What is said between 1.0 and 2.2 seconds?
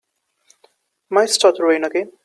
Might start to rain again.